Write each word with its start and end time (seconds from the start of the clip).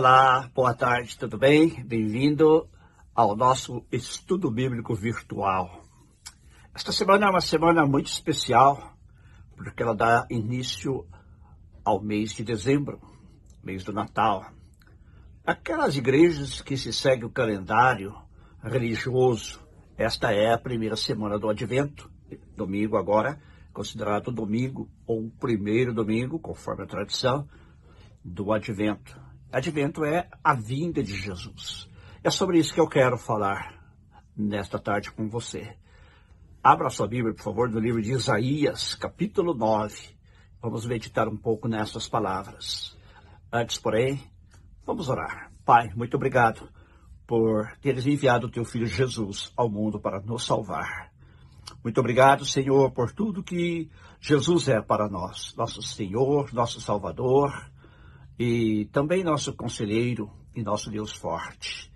Olá, 0.00 0.50
boa 0.54 0.72
tarde, 0.72 1.18
tudo 1.18 1.36
bem? 1.36 1.84
Bem-vindo 1.84 2.66
ao 3.14 3.36
nosso 3.36 3.84
estudo 3.92 4.50
bíblico 4.50 4.94
virtual. 4.94 5.84
Esta 6.74 6.90
semana 6.90 7.26
é 7.26 7.28
uma 7.28 7.42
semana 7.42 7.84
muito 7.84 8.06
especial, 8.06 8.96
porque 9.54 9.82
ela 9.82 9.94
dá 9.94 10.26
início 10.30 11.06
ao 11.84 12.00
mês 12.00 12.32
de 12.32 12.42
dezembro, 12.42 12.98
mês 13.62 13.84
do 13.84 13.92
Natal. 13.92 14.46
Aquelas 15.44 15.94
igrejas 15.98 16.62
que 16.62 16.78
se 16.78 16.94
seguem 16.94 17.26
o 17.26 17.30
calendário 17.30 18.16
religioso, 18.62 19.60
esta 19.98 20.32
é 20.32 20.50
a 20.50 20.58
primeira 20.58 20.96
semana 20.96 21.38
do 21.38 21.50
Advento, 21.50 22.10
domingo 22.56 22.96
agora, 22.96 23.38
considerado 23.70 24.32
domingo 24.32 24.88
ou 25.06 25.30
primeiro 25.38 25.92
domingo, 25.92 26.38
conforme 26.38 26.84
a 26.84 26.86
tradição, 26.86 27.46
do 28.24 28.50
Advento. 28.50 29.28
Advento 29.52 30.04
é 30.04 30.28
a 30.44 30.54
vinda 30.54 31.02
de 31.02 31.12
Jesus. 31.12 31.90
É 32.22 32.30
sobre 32.30 32.60
isso 32.60 32.72
que 32.72 32.80
eu 32.80 32.86
quero 32.86 33.18
falar 33.18 33.82
nesta 34.36 34.78
tarde 34.78 35.10
com 35.10 35.28
você. 35.28 35.76
Abra 36.62 36.88
sua 36.88 37.08
Bíblia, 37.08 37.34
por 37.34 37.42
favor, 37.42 37.68
no 37.68 37.80
livro 37.80 38.00
de 38.00 38.12
Isaías, 38.12 38.94
capítulo 38.94 39.52
9. 39.52 40.16
Vamos 40.62 40.86
meditar 40.86 41.26
um 41.26 41.36
pouco 41.36 41.66
nessas 41.66 42.08
palavras. 42.08 42.96
Antes, 43.52 43.76
porém, 43.76 44.22
vamos 44.86 45.08
orar. 45.08 45.50
Pai, 45.64 45.90
muito 45.96 46.14
obrigado 46.14 46.68
por 47.26 47.76
teres 47.78 48.06
enviado 48.06 48.46
o 48.46 48.50
teu 48.50 48.64
filho 48.64 48.86
Jesus 48.86 49.52
ao 49.56 49.68
mundo 49.68 49.98
para 49.98 50.20
nos 50.20 50.46
salvar. 50.46 51.10
Muito 51.82 51.98
obrigado, 51.98 52.44
Senhor, 52.44 52.92
por 52.92 53.10
tudo 53.10 53.42
que 53.42 53.90
Jesus 54.20 54.68
é 54.68 54.80
para 54.80 55.08
nós, 55.08 55.52
nosso 55.56 55.82
Senhor, 55.82 56.54
nosso 56.54 56.80
Salvador 56.80 57.50
e 58.42 58.86
também 58.86 59.22
nosso 59.22 59.52
conselheiro 59.52 60.32
e 60.56 60.62
nosso 60.62 60.90
Deus 60.90 61.12
forte, 61.12 61.92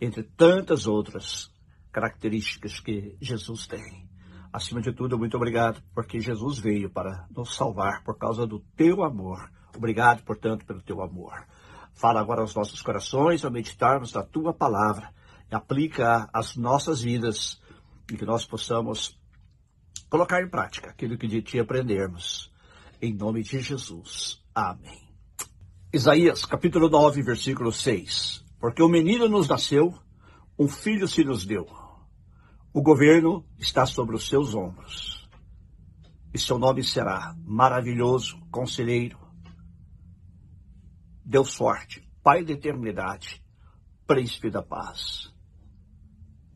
entre 0.00 0.22
tantas 0.22 0.86
outras 0.86 1.52
características 1.92 2.80
que 2.80 3.14
Jesus 3.20 3.66
tem. 3.66 4.08
Acima 4.50 4.80
de 4.80 4.90
tudo, 4.90 5.18
muito 5.18 5.36
obrigado, 5.36 5.82
porque 5.94 6.18
Jesus 6.18 6.58
veio 6.58 6.88
para 6.88 7.26
nos 7.30 7.54
salvar 7.54 8.02
por 8.04 8.16
causa 8.16 8.46
do 8.46 8.60
teu 8.74 9.04
amor. 9.04 9.52
Obrigado, 9.76 10.24
portanto, 10.24 10.64
pelo 10.64 10.80
teu 10.80 11.02
amor. 11.02 11.46
Fala 11.92 12.20
agora 12.20 12.40
aos 12.40 12.54
nossos 12.54 12.80
corações 12.80 13.44
ao 13.44 13.50
meditarmos 13.50 14.14
na 14.14 14.22
tua 14.22 14.54
palavra 14.54 15.12
e 15.50 15.54
aplica 15.54 16.26
às 16.32 16.56
nossas 16.56 17.02
vidas 17.02 17.60
e 18.10 18.16
que 18.16 18.24
nós 18.24 18.46
possamos 18.46 19.20
colocar 20.08 20.42
em 20.42 20.48
prática 20.48 20.88
aquilo 20.88 21.18
que 21.18 21.28
de 21.28 21.42
ti 21.42 21.60
aprendermos. 21.60 22.50
Em 23.00 23.12
nome 23.12 23.42
de 23.42 23.60
Jesus. 23.60 24.42
Amém. 24.54 25.11
Isaías 25.94 26.46
capítulo 26.46 26.88
9, 26.88 27.20
versículo 27.20 27.70
6. 27.70 28.42
Porque 28.58 28.82
o 28.82 28.88
menino 28.88 29.28
nos 29.28 29.46
nasceu, 29.46 29.92
um 30.58 30.66
filho 30.66 31.06
se 31.06 31.22
nos 31.22 31.44
deu. 31.44 31.66
O 32.72 32.80
governo 32.80 33.44
está 33.58 33.84
sobre 33.84 34.16
os 34.16 34.26
seus 34.26 34.54
ombros. 34.54 35.28
E 36.32 36.38
seu 36.38 36.58
nome 36.58 36.82
será 36.82 37.36
maravilhoso, 37.44 38.40
conselheiro, 38.50 39.18
Deus 41.22 41.54
forte, 41.54 42.02
Pai 42.22 42.42
da 42.42 42.54
eternidade, 42.54 43.44
príncipe 44.06 44.50
da 44.50 44.62
paz. 44.62 45.30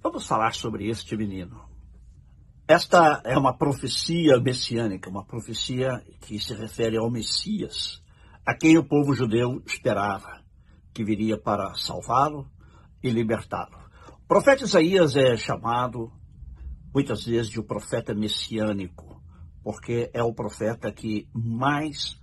Vamos 0.03 0.27
falar 0.27 0.55
sobre 0.55 0.89
este 0.89 1.15
menino. 1.15 1.69
Esta 2.67 3.21
é 3.23 3.37
uma 3.37 3.55
profecia 3.55 4.41
messiânica, 4.41 5.11
uma 5.11 5.27
profecia 5.27 6.03
que 6.22 6.38
se 6.38 6.55
refere 6.55 6.97
ao 6.97 7.11
Messias 7.11 8.03
a 8.47 8.55
quem 8.55 8.79
o 8.79 8.84
povo 8.84 9.12
judeu 9.12 9.61
esperava, 9.67 10.41
que 10.95 11.05
viria 11.05 11.37
para 11.37 11.75
salvá-lo 11.75 12.49
e 13.03 13.11
libertá-lo. 13.11 13.77
O 14.23 14.29
profeta 14.29 14.62
Isaías 14.62 15.17
é 15.17 15.37
chamado 15.37 16.12
muitas 16.95 17.25
vezes 17.25 17.51
de 17.51 17.59
o 17.59 17.65
profeta 17.65 18.15
messiânico, 18.15 19.21
porque 19.65 20.11
é 20.15 20.23
o 20.23 20.33
profeta 20.33 20.93
que 20.93 21.29
mais 21.35 22.19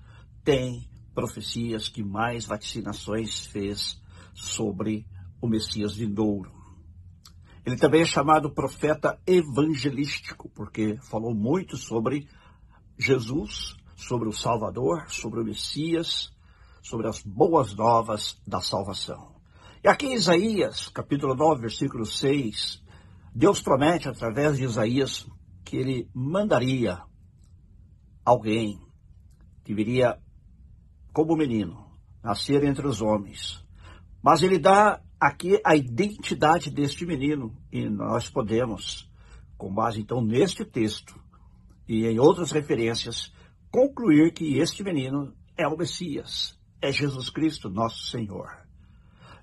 tem 0.46 0.90
profecias, 1.14 1.90
que 1.90 2.04
mais 2.04 2.46
vaticinações 2.46 3.46
fez 3.46 4.02
sobre 4.34 5.06
o 5.42 5.48
Messias 5.48 5.94
vindouro. 5.94 6.52
Ele 7.66 7.76
também 7.76 8.02
é 8.02 8.06
chamado 8.06 8.54
profeta 8.54 9.20
evangelístico, 9.28 10.50
porque 10.50 10.98
falou 11.02 11.36
muito 11.36 11.78
sobre 11.78 12.28
Jesus, 12.98 13.76
sobre 14.08 14.28
o 14.28 14.34
Salvador, 14.34 15.10
sobre 15.10 15.40
o 15.40 15.44
Messias, 15.44 16.34
sobre 16.82 17.08
as 17.08 17.22
boas 17.22 17.74
novas 17.74 18.40
da 18.46 18.60
salvação. 18.60 19.34
E 19.84 19.88
aqui 19.88 20.08
em 20.08 20.14
Isaías, 20.14 20.90
capítulo 20.90 21.36
9, 21.36 21.62
versículo 21.62 22.06
6, 22.06 22.84
Deus 23.34 23.62
promete 23.62 24.10
através 24.10 24.58
de 24.58 24.64
Isaías 24.64 25.26
que 25.64 25.78
ele 25.78 26.10
mandaria 26.14 27.02
alguém 28.24 28.80
que 29.64 29.74
viria 29.74 30.20
como 31.14 31.36
menino, 31.36 31.86
nascer 32.24 32.64
entre 32.64 32.88
os 32.88 33.02
homens. 33.02 33.64
Mas 34.22 34.42
ele 34.42 34.60
dá 34.60 35.02
aqui 35.20 35.60
a 35.64 35.76
identidade 35.76 36.70
deste 36.70 37.06
menino 37.06 37.56
e 37.72 37.90
nós 37.90 38.30
podemos, 38.30 39.10
com 39.58 39.74
base 39.74 40.02
então 40.02 40.22
neste 40.22 40.66
texto 40.66 41.20
e 41.88 42.06
em 42.06 42.20
outras 42.20 42.52
referências, 42.52 43.32
concluir 43.74 44.32
que 44.32 44.60
este 44.60 44.84
menino 44.84 45.34
é 45.58 45.68
o 45.68 45.76
Messias, 45.76 46.56
é 46.80 46.92
Jesus 46.92 47.32
Cristo, 47.32 47.72
nosso 47.72 48.06
Senhor. 48.06 48.48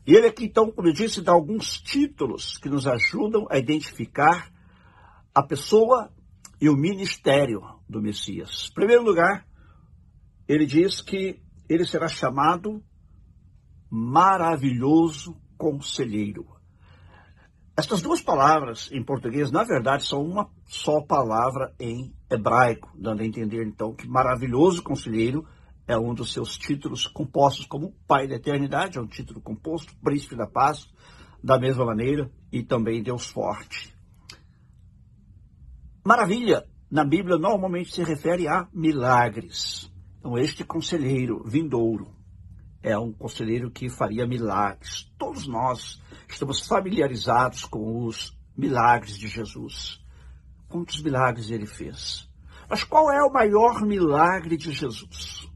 E 0.06 0.14
ele 0.14 0.28
aqui, 0.28 0.44
então, 0.44 0.70
como 0.70 0.86
eu 0.86 0.92
disse, 0.92 1.20
dá 1.20 1.32
alguns 1.32 1.80
títulos 1.80 2.56
que 2.56 2.68
nos 2.68 2.86
ajudam 2.86 3.48
a 3.50 3.58
identificar 3.58 4.52
a 5.34 5.42
pessoa 5.42 6.12
e 6.60 6.68
o 6.68 6.76
ministério 6.76 7.60
do 7.88 8.00
Messias. 8.00 8.68
Em 8.70 8.74
primeiro 8.74 9.02
lugar, 9.02 9.44
ele 10.46 10.64
diz 10.64 11.00
que 11.00 11.42
ele 11.68 11.84
será 11.84 12.06
chamado 12.06 12.80
maravilhoso 13.90 15.36
conselheiro. 15.58 16.46
Estas 17.80 18.02
duas 18.02 18.20
palavras 18.20 18.90
em 18.92 19.02
português, 19.02 19.50
na 19.50 19.64
verdade, 19.64 20.04
são 20.04 20.22
uma 20.22 20.50
só 20.66 21.00
palavra 21.00 21.74
em 21.80 22.14
hebraico, 22.30 22.92
dando 22.94 23.22
a 23.22 23.24
entender 23.24 23.66
então 23.66 23.94
que 23.94 24.06
maravilhoso 24.06 24.82
conselheiro 24.82 25.48
é 25.88 25.96
um 25.96 26.12
dos 26.12 26.30
seus 26.30 26.58
títulos 26.58 27.06
compostos 27.06 27.64
como 27.64 27.94
Pai 28.06 28.28
da 28.28 28.34
Eternidade, 28.34 28.98
é 28.98 29.00
um 29.00 29.06
título 29.06 29.40
composto, 29.40 29.96
Príncipe 30.04 30.36
da 30.36 30.46
Paz, 30.46 30.90
da 31.42 31.58
mesma 31.58 31.86
maneira, 31.86 32.30
e 32.52 32.62
também 32.62 33.02
Deus 33.02 33.24
Forte. 33.30 33.96
Maravilha, 36.04 36.66
na 36.90 37.02
Bíblia, 37.02 37.38
normalmente 37.38 37.94
se 37.94 38.04
refere 38.04 38.46
a 38.46 38.68
milagres. 38.74 39.90
Então, 40.18 40.36
este 40.36 40.64
conselheiro 40.64 41.42
vindouro 41.46 42.14
é 42.82 42.98
um 42.98 43.10
conselheiro 43.10 43.70
que 43.70 43.88
faria 43.88 44.26
milagres. 44.26 45.10
Todos 45.16 45.46
nós 45.46 45.98
estamos 46.32 46.66
familiarizados 46.66 47.64
com 47.64 48.04
os 48.06 48.36
milagres 48.56 49.18
de 49.18 49.28
Jesus. 49.28 50.00
Quantos 50.68 51.02
milagres 51.02 51.50
ele 51.50 51.66
fez? 51.66 52.28
Mas 52.68 52.84
qual 52.84 53.10
é 53.10 53.22
o 53.22 53.32
maior 53.32 53.82
milagre 53.82 54.56
de 54.56 54.70
Jesus? 54.70 55.48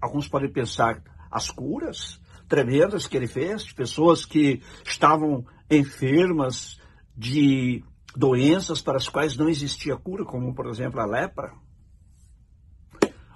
Alguns 0.00 0.26
podem 0.26 0.50
pensar 0.50 1.02
as 1.30 1.50
curas 1.50 2.20
tremendas 2.48 3.06
que 3.06 3.16
ele 3.16 3.26
fez, 3.26 3.64
de 3.64 3.74
pessoas 3.74 4.26
que 4.26 4.62
estavam 4.84 5.46
enfermas 5.70 6.78
de 7.16 7.84
doenças 8.14 8.82
para 8.82 8.98
as 8.98 9.08
quais 9.08 9.36
não 9.36 9.48
existia 9.48 9.96
cura, 9.96 10.24
como 10.24 10.54
por 10.54 10.66
exemplo 10.66 11.00
a 11.00 11.06
lepra. 11.06 11.54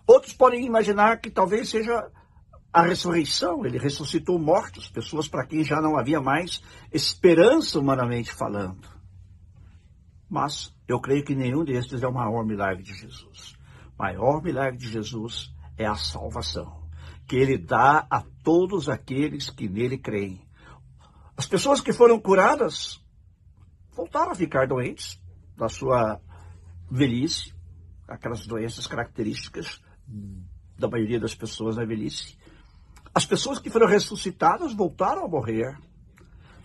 Outros 0.07 0.35
podem 0.35 0.67
imaginar 0.67 1.21
que 1.21 1.31
talvez 1.31 1.69
seja 1.69 2.11
a 2.77 2.83
ressurreição, 2.83 3.65
ele 3.65 3.79
ressuscitou 3.79 4.39
mortos, 4.39 4.91
pessoas 4.91 5.27
para 5.27 5.47
quem 5.47 5.65
já 5.65 5.81
não 5.81 5.99
havia 5.99 6.21
mais 6.21 6.63
esperança 6.93 7.81
humanamente 7.81 8.31
falando. 8.31 8.87
Mas 10.29 10.77
eu 10.87 11.01
creio 11.01 11.25
que 11.25 11.35
nenhum 11.35 11.65
destes 11.65 12.03
é 12.03 12.07
o 12.07 12.13
maior 12.13 12.45
milagre 12.45 12.83
de 12.83 12.93
Jesus. 12.93 13.55
O 13.97 14.03
maior 14.03 14.43
milagre 14.43 14.77
de 14.77 14.91
Jesus 14.91 15.51
é 15.79 15.87
a 15.87 15.95
salvação, 15.95 16.87
que 17.27 17.37
ele 17.37 17.57
dá 17.57 18.07
a 18.11 18.23
todos 18.45 18.91
aqueles 18.91 19.49
que 19.49 19.67
nele 19.71 19.97
creem. 19.97 20.47
As 21.35 21.47
pessoas 21.47 21.81
que 21.81 21.95
foram 21.95 22.21
curadas 22.21 23.03
voltaram 23.95 24.33
a 24.33 24.35
ficar 24.35 24.69
doentes 24.69 25.19
da 25.57 25.71
sua 25.71 26.21
velhice, 26.91 27.55
aquelas 28.07 28.47
doenças 28.47 28.87
características 28.87 29.81
da 30.79 30.87
maioria 30.89 31.19
das 31.19 31.35
pessoas 31.35 31.77
na 31.77 31.85
velhice. 31.87 32.37
As 33.17 33.25
pessoas 33.25 33.59
que 33.59 33.71
foram 33.71 33.87
ressuscitadas 33.87 34.75
voltaram 34.75 35.25
a 35.25 35.29
morrer, 35.29 35.75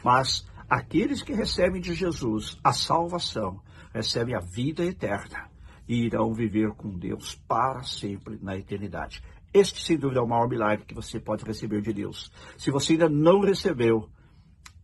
mas 0.03 0.45
aqueles 0.69 1.21
que 1.21 1.31
recebem 1.31 1.79
de 1.79 1.93
Jesus 1.93 2.59
a 2.61 2.73
salvação, 2.73 3.61
recebem 3.93 4.35
a 4.35 4.41
vida 4.41 4.83
eterna 4.83 5.49
e 5.87 6.03
irão 6.03 6.33
viver 6.33 6.71
com 6.71 6.89
Deus 6.89 7.35
para 7.47 7.83
sempre 7.83 8.37
na 8.41 8.57
eternidade. 8.57 9.23
Este, 9.53 9.81
sem 9.81 9.97
dúvida, 9.97 10.19
é 10.19 10.23
o 10.23 10.27
maior 10.27 10.49
milagre 10.49 10.83
que 10.83 10.93
você 10.93 11.21
pode 11.21 11.45
receber 11.45 11.81
de 11.81 11.93
Deus. 11.93 12.29
Se 12.57 12.69
você 12.69 12.91
ainda 12.91 13.07
não 13.07 13.39
recebeu, 13.39 14.09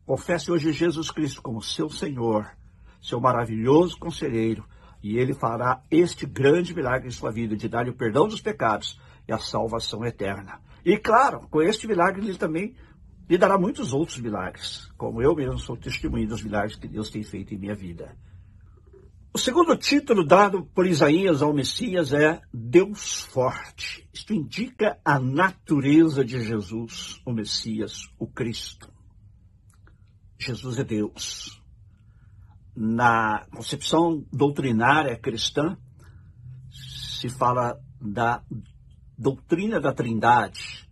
confesse 0.06 0.50
hoje 0.50 0.72
Jesus 0.72 1.12
Cristo 1.12 1.42
como 1.42 1.62
seu 1.62 1.90
Senhor, 1.90 2.50
seu 3.02 3.20
maravilhoso 3.20 4.00
conselheiro, 4.00 4.64
e 5.04 5.18
ele 5.18 5.34
fará 5.34 5.84
este 5.92 6.26
grande 6.26 6.74
milagre 6.74 7.10
em 7.10 7.12
sua 7.12 7.30
vida, 7.30 7.58
de 7.58 7.68
dar-lhe 7.68 7.90
o 7.90 7.98
perdão 7.98 8.26
dos 8.26 8.40
pecados 8.40 8.98
e 9.28 9.34
a 9.34 9.38
salvação 9.38 10.06
eterna. 10.06 10.66
E 10.88 10.98
claro, 10.98 11.50
com 11.50 11.62
este 11.62 11.86
milagre 11.86 12.26
ele 12.26 12.38
também 12.38 12.74
lhe 13.30 13.38
dará 13.38 13.58
muitos 13.58 13.92
outros 13.92 14.20
milagres, 14.20 14.90
como 14.98 15.22
eu 15.22 15.36
mesmo 15.36 15.60
sou 15.60 15.76
testemunho 15.76 16.30
dos 16.30 16.42
milagres 16.42 16.78
que 16.78 16.88
Deus 16.88 17.10
tem 17.10 17.24
feito 17.24 17.54
em 17.54 17.58
minha 17.58 17.76
vida. 17.76 18.18
O 19.34 19.38
segundo 19.38 19.76
título 19.76 20.26
dado 20.26 20.66
por 20.68 20.88
Isaías 20.88 21.42
ao 21.42 21.54
Messias 21.54 22.14
é 22.14 22.40
Deus 22.54 23.24
Forte. 23.24 24.08
Isto 24.14 24.34
indica 24.34 24.98
a 25.04 25.20
natureza 25.20 26.24
de 26.24 26.42
Jesus, 26.42 27.22
o 27.26 27.34
Messias, 27.34 28.04
o 28.18 28.26
Cristo. 28.26 28.90
Jesus 30.40 30.80
é 30.80 30.86
Deus. 30.86 31.62
Na 32.74 33.46
concepção 33.52 34.26
doutrinária 34.32 35.20
cristã, 35.20 35.78
se 36.72 37.28
fala 37.28 37.78
da 38.00 38.42
doutrina 39.18 39.80
da 39.80 39.92
Trindade. 39.92 40.88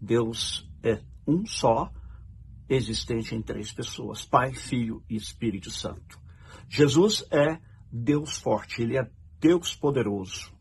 Deus 0.00 0.68
é 0.82 1.00
um 1.26 1.46
só, 1.46 1.90
existente 2.68 3.34
em 3.34 3.42
três 3.42 3.72
pessoas: 3.72 4.24
Pai, 4.24 4.52
Filho 4.52 5.02
e 5.08 5.16
Espírito 5.16 5.70
Santo. 5.70 6.20
Jesus 6.68 7.24
é 7.30 7.58
Deus 7.90 8.38
forte, 8.38 8.82
ele 8.82 8.98
é 8.98 9.10
Deus 9.40 9.74
poderoso, 9.74 10.52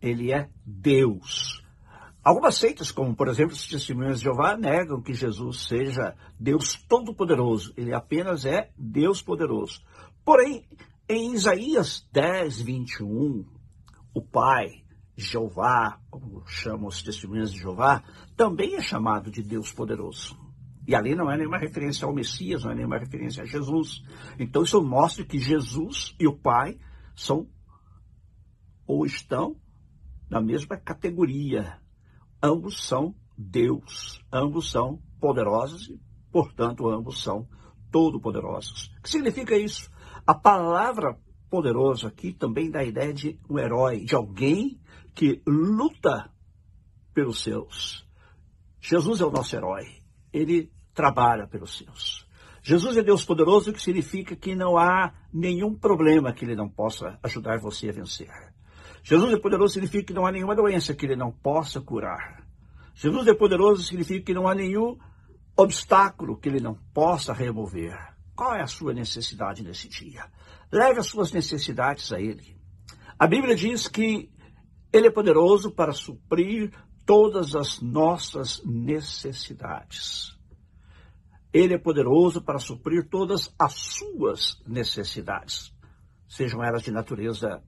ele 0.00 0.32
é 0.32 0.48
Deus. 0.64 1.62
Algumas 2.24 2.54
seitas, 2.54 2.92
como 2.92 3.16
por 3.16 3.26
exemplo 3.26 3.52
os 3.52 3.66
testemunhos 3.66 4.18
de 4.18 4.24
Jeová, 4.24 4.56
negam 4.56 5.02
que 5.02 5.12
Jesus 5.12 5.66
seja 5.66 6.14
Deus 6.38 6.74
todo-poderoso. 6.88 7.74
Ele 7.76 7.92
apenas 7.92 8.46
é 8.46 8.70
Deus 8.78 9.20
poderoso. 9.20 9.82
Porém, 10.24 10.64
em 11.08 11.34
Isaías 11.34 12.08
10, 12.12 12.62
21, 12.62 13.44
o 14.14 14.22
Pai, 14.22 14.84
Jeová, 15.16 16.00
como 16.10 16.42
chamam 16.46 16.86
os 16.86 17.02
testemunhos 17.02 17.52
de 17.52 17.58
Jeová, 17.58 18.02
também 18.36 18.74
é 18.76 18.80
chamado 18.80 19.30
de 19.30 19.42
Deus 19.42 19.72
poderoso. 19.72 20.38
E 20.86 20.94
ali 20.94 21.14
não 21.14 21.30
é 21.30 21.36
nenhuma 21.36 21.58
referência 21.58 22.06
ao 22.06 22.14
Messias, 22.14 22.64
não 22.64 22.72
é 22.72 22.74
nenhuma 22.74 22.98
referência 22.98 23.42
a 23.42 23.46
Jesus. 23.46 24.02
Então 24.38 24.62
isso 24.62 24.82
mostra 24.82 25.24
que 25.24 25.38
Jesus 25.38 26.14
e 26.18 26.26
o 26.26 26.36
Pai 26.36 26.78
são 27.14 27.48
ou 28.86 29.06
estão 29.06 29.56
na 30.28 30.40
mesma 30.40 30.76
categoria. 30.76 31.78
Ambos 32.42 32.84
são 32.84 33.14
Deus, 33.38 34.20
ambos 34.32 34.70
são 34.70 35.00
poderosos 35.20 35.88
e, 35.88 36.00
portanto, 36.32 36.88
ambos 36.88 37.22
são 37.22 37.46
todo-poderosos. 37.90 38.90
O 38.98 39.02
que 39.02 39.10
significa 39.10 39.56
isso? 39.56 39.90
A 40.26 40.34
palavra 40.34 41.18
poderoso 41.48 42.06
aqui 42.06 42.32
também 42.32 42.70
dá 42.70 42.80
a 42.80 42.84
ideia 42.84 43.12
de 43.12 43.38
um 43.48 43.58
herói, 43.58 44.04
de 44.04 44.14
alguém 44.14 44.80
que 45.14 45.42
luta 45.46 46.30
pelos 47.14 47.42
seus. 47.42 48.06
Jesus 48.80 49.20
é 49.20 49.24
o 49.24 49.30
nosso 49.30 49.54
herói 49.54 50.02
ele 50.32 50.72
trabalha 50.94 51.46
pelos 51.46 51.76
seus. 51.76 52.26
Jesus 52.62 52.96
é 52.96 53.02
Deus 53.02 53.24
poderoso, 53.24 53.70
o 53.70 53.72
que 53.72 53.82
significa 53.82 54.36
que 54.36 54.54
não 54.54 54.78
há 54.78 55.12
nenhum 55.32 55.74
problema 55.74 56.32
que 56.32 56.44
ele 56.44 56.54
não 56.54 56.68
possa 56.68 57.18
ajudar 57.22 57.58
você 57.58 57.88
a 57.88 57.92
vencer. 57.92 58.30
Jesus 59.02 59.34
é 59.34 59.36
poderoso 59.36 59.74
significa 59.74 60.06
que 60.06 60.12
não 60.12 60.24
há 60.24 60.32
nenhuma 60.32 60.54
doença 60.54 60.94
que 60.94 61.04
ele 61.04 61.16
não 61.16 61.32
possa 61.32 61.80
curar. 61.80 62.46
Jesus 62.94 63.26
é 63.26 63.34
poderoso 63.34 63.82
significa 63.82 64.26
que 64.26 64.34
não 64.34 64.46
há 64.46 64.54
nenhum 64.54 64.96
obstáculo 65.56 66.36
que 66.38 66.48
ele 66.48 66.60
não 66.60 66.74
possa 66.94 67.32
remover. 67.32 67.98
Qual 68.34 68.54
é 68.54 68.62
a 68.62 68.66
sua 68.66 68.94
necessidade 68.94 69.62
nesse 69.62 69.88
dia? 69.88 70.24
Leve 70.70 71.00
as 71.00 71.06
suas 71.06 71.32
necessidades 71.32 72.12
a 72.12 72.20
ele. 72.20 72.56
A 73.18 73.26
Bíblia 73.26 73.56
diz 73.56 73.88
que 73.88 74.30
ele 74.92 75.06
é 75.06 75.10
poderoso 75.10 75.70
para 75.70 75.92
suprir 75.92 76.70
todas 77.06 77.54
as 77.56 77.80
nossas 77.80 78.62
necessidades. 78.64 80.38
Ele 81.52 81.74
é 81.74 81.78
poderoso 81.78 82.42
para 82.42 82.58
suprir 82.58 83.08
todas 83.08 83.54
as 83.58 83.74
suas 83.74 84.62
necessidades, 84.66 85.74
sejam 86.28 86.62
elas 86.62 86.82
de 86.82 86.90
natureza 86.90 87.62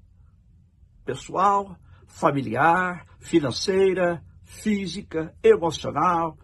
pessoal, 1.04 1.76
familiar, 2.06 3.06
financeira, 3.18 4.24
física, 4.42 5.34
emocional, 5.42 6.38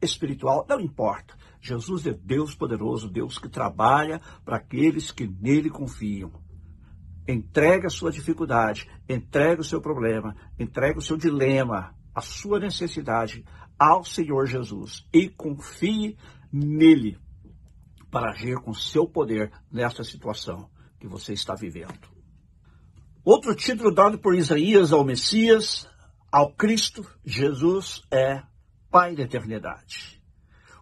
espiritual, 0.00 0.66
não 0.68 0.80
importa. 0.80 1.36
Jesus 1.60 2.06
é 2.06 2.12
Deus 2.12 2.54
poderoso, 2.56 3.08
Deus 3.08 3.38
que 3.38 3.48
trabalha 3.48 4.20
para 4.44 4.56
aqueles 4.56 5.12
que 5.12 5.28
nele 5.28 5.70
confiam. 5.70 6.41
Entregue 7.26 7.86
a 7.86 7.90
sua 7.90 8.10
dificuldade, 8.10 8.88
entregue 9.08 9.60
o 9.60 9.64
seu 9.64 9.80
problema, 9.80 10.34
entregue 10.58 10.98
o 10.98 11.02
seu 11.02 11.16
dilema 11.16 11.94
a 12.14 12.20
sua 12.20 12.60
necessidade 12.60 13.44
ao 13.78 14.04
Senhor 14.04 14.46
Jesus 14.46 15.06
e 15.12 15.28
confie 15.28 16.16
nele 16.52 17.18
para 18.10 18.30
agir 18.30 18.56
com 18.56 18.74
seu 18.74 19.08
poder 19.08 19.50
nessa 19.70 20.04
situação 20.04 20.70
que 21.00 21.08
você 21.08 21.32
está 21.32 21.54
vivendo. 21.54 22.12
Outro 23.24 23.54
título 23.54 23.94
dado 23.94 24.18
por 24.18 24.34
Isaías 24.34 24.92
ao 24.92 25.04
Messias, 25.04 25.88
ao 26.30 26.52
Cristo, 26.52 27.06
Jesus 27.24 28.02
é 28.10 28.42
Pai 28.90 29.14
da 29.16 29.22
eternidade. 29.22 30.20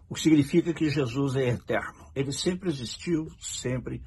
O 0.09 0.15
que 0.15 0.21
significa 0.21 0.73
que 0.73 0.89
Jesus 0.89 1.37
é 1.37 1.47
eterno. 1.47 2.11
Ele 2.13 2.33
sempre 2.33 2.67
existiu, 2.67 3.29
sempre 3.39 4.03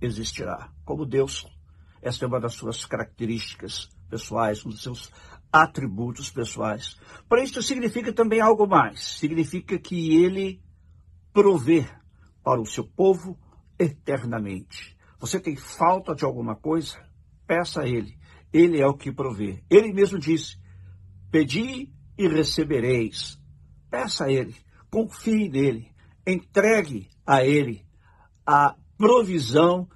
existirá. 0.00 0.70
Como 0.84 1.04
Deus, 1.04 1.44
essa 2.02 2.24
é 2.24 2.28
uma 2.28 2.40
das 2.40 2.54
suas 2.54 2.84
características 2.84 3.88
pessoais, 4.08 4.64
um 4.64 4.70
dos 4.70 4.82
seus 4.82 5.10
atributos 5.52 6.30
pessoais. 6.30 6.96
Porém, 7.28 7.44
isso 7.44 7.62
significa 7.62 8.12
também 8.12 8.40
algo 8.40 8.66
mais. 8.66 9.18
Significa 9.18 9.78
que 9.78 10.16
ele 10.16 10.62
provê 11.32 11.86
para 12.42 12.60
o 12.60 12.66
seu 12.66 12.84
povo 12.84 13.38
eternamente. 13.78 14.96
Você 15.18 15.40
tem 15.40 15.56
falta 15.56 16.14
de 16.14 16.24
alguma 16.24 16.54
coisa? 16.54 16.96
Peça 17.46 17.82
a 17.82 17.88
ele. 17.88 18.16
Ele 18.52 18.80
é 18.80 18.86
o 18.86 18.96
que 18.96 19.12
provê. 19.12 19.62
Ele 19.68 19.92
mesmo 19.92 20.18
disse: 20.18 20.58
Pedi 21.30 21.92
e 22.16 22.28
recebereis. 22.28 23.38
Peça 23.90 24.24
a 24.24 24.32
ele. 24.32 24.54
Confie 24.90 25.48
nele. 25.48 25.90
Entregue 26.26 27.08
a 27.26 27.44
ele 27.44 27.86
a 28.46 28.74
provisão 28.96 29.88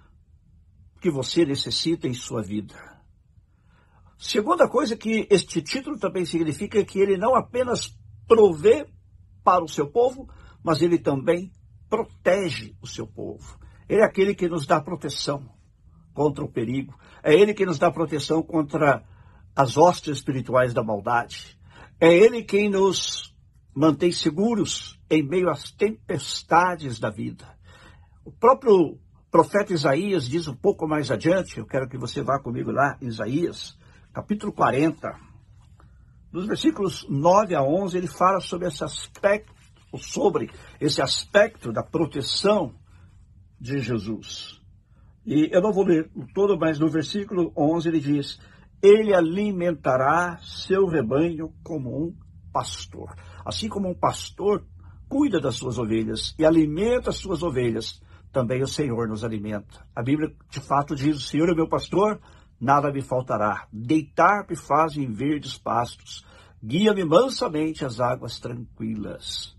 que 1.03 1.11
você 1.11 1.45
necessita 1.45 2.07
em 2.07 2.15
sua 2.15 2.41
vida. 2.41 2.77
Segunda 4.17 4.69
coisa 4.69 4.97
que 4.97 5.27
este 5.29 5.61
título 5.61 5.99
também 5.99 6.25
significa 6.25 6.79
é 6.79 6.85
que 6.85 7.01
ele 7.01 7.17
não 7.17 7.35
apenas 7.35 7.99
provê 8.29 8.87
para 9.43 9.65
o 9.65 9.69
seu 9.69 9.91
povo, 9.91 10.33
mas 10.63 10.81
ele 10.81 10.97
também 10.97 11.51
protege 11.91 12.77
o 12.81 12.87
seu 12.87 13.05
povo. 13.05 13.59
Ele 13.89 14.01
é 14.01 14.05
aquele 14.05 14.33
que 14.33 14.49
nos 14.49 14.65
dá 14.65 14.81
proteção 14.81 15.45
contra 16.15 16.45
o 16.45 16.51
perigo. 16.51 16.97
É 17.21 17.35
ele 17.35 17.53
que 17.53 17.67
nos 17.67 17.81
dá 17.81 17.91
proteção 17.91 18.41
contra 18.41 19.05
as 19.57 19.77
hostes 19.77 20.19
espirituais 20.19 20.73
da 20.73 20.85
maldade. 20.85 21.59
É 22.01 22.15
ele 22.15 22.45
quem 22.45 22.71
nos 22.71 23.35
mantém 23.75 24.13
seguros 24.13 25.01
em 25.11 25.21
meio 25.21 25.51
às 25.51 25.73
tempestades 25.73 27.01
da 27.01 27.11
vida. 27.11 27.59
O 28.25 28.31
próprio 28.31 29.01
profeta 29.33 29.73
Isaías 29.73 30.29
diz 30.29 30.47
um 30.47 30.55
pouco 30.55 30.87
mais 30.87 31.11
adiante, 31.11 31.59
eu 31.59 31.65
quero 31.65 31.89
que 31.89 31.97
você 31.97 32.23
vá 32.23 32.39
comigo 32.39 32.71
lá, 32.71 32.99
Isaías, 33.01 33.79
capítulo 34.13 34.53
40, 34.53 35.19
nos 36.31 36.47
versículos 36.47 37.07
9 37.09 37.55
a 37.55 37.63
11, 37.63 37.97
ele 37.97 38.07
fala 38.07 38.41
sobre 38.41 38.69
esse 38.69 38.85
aspecto, 38.85 39.51
sobre 39.97 40.51
esse 40.79 41.01
aspecto 41.01 41.73
da 41.73 41.83
proteção 41.83 42.75
de 43.59 43.79
Jesus. 43.79 44.61
E 45.25 45.49
eu 45.51 45.63
não 45.63 45.73
vou 45.73 45.85
ler 45.85 46.11
todo, 46.35 46.59
mas 46.59 46.79
no 46.79 46.89
versículo 46.89 47.53
11 47.57 47.89
ele 47.89 48.01
diz: 48.01 48.39
Ele 48.83 49.15
alimentará 49.15 50.39
seu 50.43 50.87
rebanho 50.87 51.55
como 51.63 52.07
um 52.07 52.15
pastor. 52.53 53.15
Assim 53.47 53.69
como 53.69 53.89
um 53.89 53.95
pastor 53.95 54.67
cuida 55.09 55.41
das 55.41 55.57
suas 55.57 55.79
ovelhas 55.79 56.35
e 56.39 56.45
alimenta 56.45 57.11
as 57.11 57.17
suas 57.17 57.43
ovelhas, 57.43 58.03
também 58.33 58.63
o 58.63 58.67
Senhor 58.67 59.07
nos 59.07 59.23
alimenta. 59.23 59.87
A 59.95 60.03
Bíblia 60.03 60.35
de 60.51 60.61
fato 60.61 60.97
diz: 60.97 61.17
O 61.19 61.21
Senhor 61.21 61.49
é 61.51 61.55
meu 61.55 61.69
pastor, 61.69 62.19
nada 62.59 62.91
me 62.91 63.03
faltará. 63.03 63.69
Deitar-me 63.71 64.57
faz 64.57 64.97
em 64.97 65.13
verdes 65.13 65.59
pastos, 65.59 66.25
guia-me 66.65 67.05
mansamente 67.05 67.85
às 67.85 68.01
águas 68.01 68.41
tranquilas. 68.41 69.55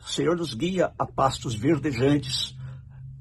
O 0.00 0.08
Senhor 0.08 0.36
nos 0.36 0.54
guia 0.54 0.92
a 0.98 1.06
pastos 1.06 1.54
verdejantes, 1.54 2.56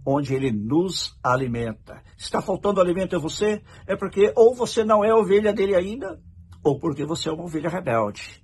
onde 0.06 0.34
Ele 0.34 0.52
nos 0.52 1.18
alimenta. 1.24 2.02
Está 2.18 2.42
faltando 2.42 2.82
alimento 2.82 3.16
a 3.16 3.20
você? 3.20 3.64
É 3.86 3.96
porque 3.96 4.34
ou 4.36 4.56
você 4.56 4.84
não 4.84 5.04
é 5.04 5.14
ovelha 5.14 5.54
dele 5.54 5.76
ainda, 5.76 6.20
ou 6.64 6.80
porque 6.80 7.06
você 7.06 7.30
é 7.30 7.32
uma 7.32 7.44
ovelha 7.44 7.70
rebelde. 7.70 8.44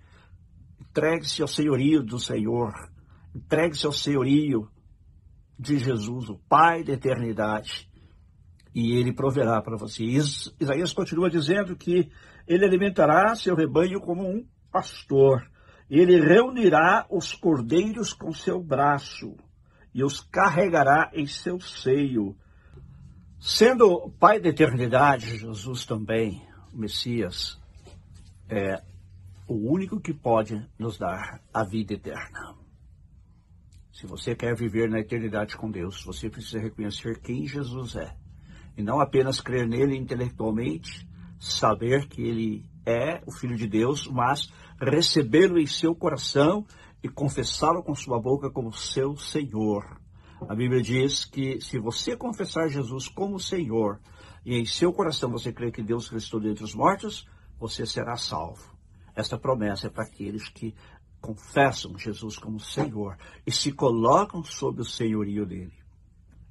Entregue-se 0.79 1.41
ao 1.41 1.47
senhorio 1.47 2.03
do 2.03 2.19
Senhor. 2.19 2.73
Entregue-se 3.33 3.85
ao 3.85 3.93
senhorio 3.93 4.69
de 5.61 5.77
Jesus, 5.77 6.27
o 6.27 6.39
Pai 6.49 6.83
da 6.83 6.93
eternidade. 6.93 7.87
E 8.73 8.97
ele 8.97 9.13
proverá 9.13 9.61
para 9.61 9.77
você. 9.77 10.03
Isaías 10.03 10.91
continua 10.91 11.29
dizendo 11.29 11.75
que 11.75 12.09
ele 12.47 12.65
alimentará 12.65 13.35
seu 13.35 13.55
rebanho 13.55 14.01
como 14.01 14.27
um 14.27 14.43
pastor. 14.71 15.47
Ele 15.89 16.19
reunirá 16.19 17.05
os 17.09 17.33
cordeiros 17.33 18.11
com 18.11 18.33
seu 18.33 18.63
braço 18.63 19.35
e 19.93 20.03
os 20.03 20.21
carregará 20.21 21.11
em 21.13 21.27
seu 21.27 21.59
seio. 21.59 22.35
Sendo 23.39 24.09
Pai 24.19 24.39
da 24.39 24.49
eternidade, 24.49 25.37
Jesus 25.37 25.85
também, 25.85 26.41
o 26.73 26.77
Messias, 26.77 27.59
é 28.49 28.81
o 29.47 29.71
único 29.71 29.99
que 29.99 30.13
pode 30.13 30.65
nos 30.79 30.97
dar 30.97 31.41
a 31.53 31.63
vida 31.63 31.93
eterna. 31.93 32.60
Se 34.01 34.07
você 34.07 34.35
quer 34.35 34.55
viver 34.55 34.89
na 34.89 34.99
eternidade 34.99 35.55
com 35.55 35.69
Deus, 35.69 36.03
você 36.03 36.27
precisa 36.27 36.57
reconhecer 36.57 37.19
quem 37.19 37.45
Jesus 37.45 37.95
é. 37.95 38.15
E 38.75 38.81
não 38.81 38.99
apenas 38.99 39.39
crer 39.39 39.67
nele 39.67 39.95
intelectualmente, 39.95 41.07
saber 41.39 42.07
que 42.07 42.19
ele 42.19 42.65
é 42.83 43.21
o 43.27 43.31
Filho 43.31 43.55
de 43.55 43.67
Deus, 43.67 44.07
mas 44.07 44.51
recebê-lo 44.79 45.59
em 45.59 45.67
seu 45.67 45.93
coração 45.93 46.65
e 47.03 47.07
confessá-lo 47.07 47.83
com 47.83 47.93
sua 47.93 48.19
boca 48.19 48.49
como 48.49 48.73
seu 48.73 49.15
Senhor. 49.17 50.01
A 50.49 50.55
Bíblia 50.55 50.81
diz 50.81 51.23
que 51.23 51.61
se 51.61 51.77
você 51.77 52.17
confessar 52.17 52.69
Jesus 52.69 53.07
como 53.07 53.39
Senhor 53.39 53.99
e 54.43 54.57
em 54.57 54.65
seu 54.65 54.91
coração 54.91 55.29
você 55.29 55.53
crer 55.53 55.71
que 55.71 55.83
Deus 55.83 56.09
ressuscitou 56.09 56.39
dentre 56.39 56.63
os 56.63 56.73
mortos, 56.73 57.29
você 57.59 57.85
será 57.85 58.15
salvo. 58.15 58.75
Esta 59.15 59.37
promessa 59.37 59.85
é 59.85 59.89
para 59.91 60.05
aqueles 60.05 60.49
que 60.49 60.73
confessam 61.21 61.97
Jesus 61.97 62.37
como 62.37 62.59
Senhor 62.59 63.17
e 63.45 63.51
se 63.51 63.71
colocam 63.71 64.43
sob 64.43 64.81
o 64.81 64.85
senhorio 64.85 65.45
dele. 65.45 65.73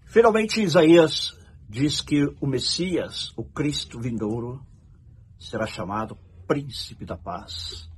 Finalmente, 0.06 0.62
Isaías 0.62 1.36
diz 1.68 2.00
que 2.00 2.24
o 2.40 2.46
Messias, 2.46 3.32
o 3.36 3.44
Cristo 3.44 4.00
vindouro, 4.00 4.64
será 5.38 5.66
chamado 5.66 6.16
Príncipe 6.46 7.04
da 7.04 7.16
Paz. 7.16 7.90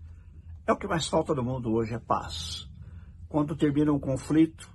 É 0.67 0.73
o 0.73 0.77
que 0.77 0.87
mais 0.87 1.07
falta 1.07 1.35
no 1.35 1.43
mundo 1.43 1.73
hoje, 1.73 1.95
é 1.95 1.99
paz. 1.99 2.69
Quando 3.29 3.57
termina 3.57 3.93
um 3.93 3.99
conflito, 3.99 4.71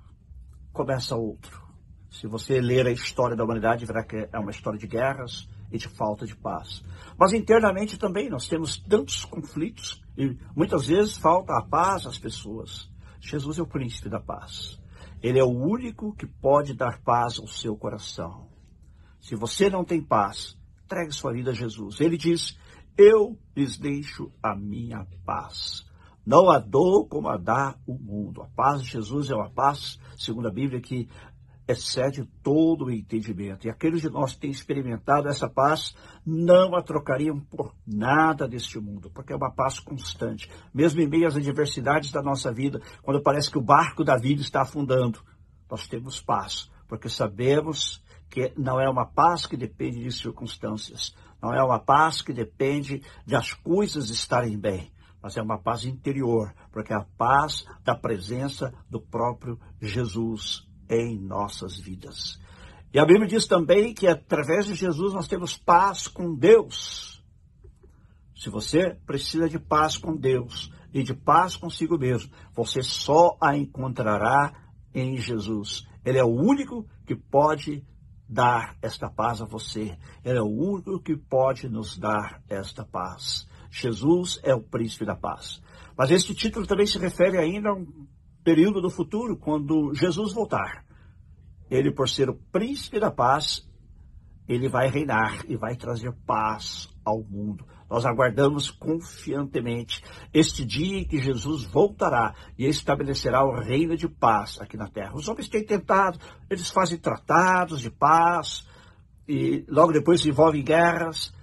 começa 0.74 1.16
outro. 1.16 1.66
Se 2.10 2.27
você 2.27 2.60
ler 2.60 2.88
a 2.88 2.92
história 2.92 3.36
da 3.36 3.44
humanidade, 3.44 3.86
verá 3.86 4.04
que 4.04 4.27
é 4.32 4.39
uma 4.39 4.51
história 4.51 4.80
de 4.80 4.88
guerras 4.88 5.48
e 5.72 5.78
de 5.78 5.88
falta 5.88 6.26
de 6.26 6.36
paz. 6.36 6.84
Mas 7.18 7.34
internamente 7.34 7.98
também 7.98 8.30
nós 8.30 8.48
temos 8.48 8.78
tantos 8.78 9.26
conflitos 9.26 10.02
e 10.18 10.38
muitas 10.56 10.88
vezes 10.88 11.18
falta 11.18 11.58
a 11.58 11.62
paz 11.62 12.06
às 12.06 12.18
pessoas. 12.18 12.90
Jesus 13.20 13.60
é 13.60 13.62
o 13.62 13.68
príncipe 13.68 14.10
da 14.10 14.20
paz. 14.20 14.80
Ele 15.22 15.40
é 15.40 15.44
o 15.44 15.50
único 15.50 16.14
que 16.16 16.28
pode 16.28 16.74
dar 16.74 17.02
paz 17.02 17.40
ao 17.40 17.48
seu 17.48 17.76
coração. 17.76 18.48
Se 19.20 19.36
você 19.36 19.70
não 19.70 19.84
tem 19.84 20.02
paz, 20.02 20.58
entregue 20.86 21.12
sua 21.12 21.34
vida 21.34 21.52
a 21.52 21.54
Jesus. 21.54 22.00
Ele 22.00 22.18
diz: 22.18 22.58
Eu 22.98 23.38
lhes 23.56 23.78
deixo 23.78 24.32
a 24.42 24.56
minha 24.56 25.06
paz. 25.26 25.86
Não 26.26 26.50
a 26.50 26.60
dou 26.60 27.08
como 27.08 27.30
a 27.30 27.38
dá 27.38 27.76
o 27.88 27.94
mundo. 27.98 28.42
A 28.42 28.48
paz 28.48 28.82
de 28.82 28.90
Jesus 28.90 29.30
é 29.30 29.36
uma 29.36 29.50
paz, 29.50 29.98
segundo 30.18 30.48
a 30.48 30.52
Bíblia, 30.52 30.82
que 30.82 31.10
excede 31.68 32.24
todo 32.42 32.86
o 32.86 32.92
entendimento. 32.92 33.68
E 33.68 33.70
aqueles 33.70 34.02
de 34.02 34.10
nós 34.10 34.34
que 34.34 34.40
têm 34.40 34.52
experimentado 34.52 35.28
essa 35.28 35.50
paz 35.50 35.94
não 36.26 36.76
a 36.76 36.82
trocariam 36.82 37.40
por 37.40 37.76
nada 37.86 38.48
deste 38.48 38.80
mundo, 38.80 39.10
porque 39.10 39.34
é 39.34 39.36
uma 39.36 39.52
paz 39.52 39.80
constante. 39.80 40.50
Mesmo 40.74 41.02
em 41.02 41.08
meio 41.08 41.28
às 41.28 41.36
adversidades 41.36 42.12
da 42.12 42.22
nossa 42.22 42.52
vida, 42.54 42.82
quando 43.02 43.22
parece 43.22 43.52
que 43.52 43.58
o 43.58 43.62
barco 43.62 44.04
da 44.04 44.16
vida 44.16 44.42
está 44.42 44.62
afundando, 44.62 45.20
nós 45.70 45.88
temos 45.88 46.22
paz, 46.22 46.72
porque 46.88 47.10
sabemos 47.10 48.02
que 48.30 48.54
não 48.58 48.80
é 48.80 48.90
uma 48.90 49.06
paz 49.06 49.46
que 49.46 49.58
depende 49.58 50.02
de 50.02 50.12
circunstâncias, 50.12 51.14
não 51.42 51.54
é 51.54 51.62
uma 51.62 51.80
paz 51.80 52.22
que 52.22 52.32
depende 52.32 53.02
de 53.26 53.36
as 53.36 53.54
coisas 53.54 54.10
estarem 54.10 54.58
bem, 54.58 54.92
mas 55.22 55.36
é 55.36 55.42
uma 55.42 55.58
paz 55.58 55.84
interior, 55.84 56.54
porque 56.72 56.94
é 56.94 56.96
a 56.96 57.06
paz 57.18 57.66
da 57.84 57.96
presença 57.96 58.74
do 58.90 59.02
próprio 59.02 59.60
Jesus 59.82 60.67
em 60.89 61.20
nossas 61.20 61.77
vidas. 61.77 62.39
E 62.94 63.00
a 63.00 63.06
Bíblia 63.06 63.27
diz 63.27 63.46
também 63.46 63.94
que 63.94 64.08
através 64.08 64.65
de 64.65 64.74
Jesus 64.74 65.13
nós 65.13 65.27
temos 65.27 65.58
paz 65.58 66.08
com 66.08 66.34
Deus. 66.34 67.24
Se 68.36 68.50
você 68.50 68.96
precisa 69.06 69.50
de 69.50 69.60
paz 69.60 69.98
com 69.98 70.15
Deus 70.15 70.72
e 70.94 71.03
de 71.03 71.13
paz 71.13 71.56
consigo 71.56 71.98
mesmo, 71.98 72.32
você 72.53 72.82
só 72.82 73.38
a 73.41 73.58
encontrará 73.58 74.53
em 74.94 75.17
Jesus. 75.17 75.86
Ele 76.06 76.17
é 76.17 76.24
o 76.24 76.34
único 76.34 76.88
que 77.06 77.15
pode 77.15 77.84
dar 78.27 78.77
esta 78.82 79.10
paz 79.10 79.41
a 79.41 79.46
você. 79.46 79.98
Ele 80.24 80.38
é 80.38 80.41
o 80.41 80.46
único 80.46 81.00
que 81.00 81.15
pode 81.15 81.67
nos 81.67 81.98
dar 81.98 82.41
esta 82.48 82.86
paz. 82.86 83.48
Jesus 83.70 84.39
é 84.44 84.53
o 84.56 84.62
príncipe 84.62 85.06
da 85.06 85.15
paz. 85.15 85.62
Mas 85.98 86.12
este 86.12 86.34
título 86.34 86.65
também 86.65 86.86
se 86.86 86.98
refere 86.98 87.38
ainda 87.38 87.70
a 87.70 87.74
um 87.74 88.08
período 88.48 88.80
do 88.80 88.89
futuro, 88.89 89.36
quando 89.36 89.94
Jesus 89.94 90.32
voltar. 90.32 90.86
Ele, 91.70 91.92
por 91.92 92.08
ser 92.08 92.30
o 92.30 92.34
príncipe 92.34 92.98
da 92.98 93.12
paz, 93.12 93.70
ele 94.48 94.70
vai 94.70 94.88
reinar 94.88 95.44
e 95.50 95.58
vai 95.58 95.75
trazer 95.75 96.13
paz 96.25 96.88
ao 97.04 97.22
mundo. 97.22 97.68
Nós 97.89 98.06
aguardamos 98.06 98.72
confiantemente 98.72 100.01
este 100.34 100.63
dia 100.63 101.00
em 101.00 101.04
que 101.04 101.20
Jesus 101.20 101.66
voltará 101.66 102.36
e 102.58 102.66
estabelecerá 102.66 103.44
o 103.44 103.54
reino 103.54 103.98
de 103.98 104.08
paz 104.08 104.62
aqui 104.62 104.77
na 104.77 104.88
terra. 104.88 105.13
Os 105.13 105.27
homens 105.27 105.50
têm 105.50 105.66
tentado, 105.66 106.18
eles 106.50 106.70
fazem 106.70 106.98
tratados 106.98 107.82
de 107.82 107.92
paz 107.92 108.66
e 109.27 109.66
logo 109.68 109.92
depois 109.92 110.22
se 110.22 110.30
envolvem 110.30 110.62
em 110.62 110.63
guerras, 110.63 111.34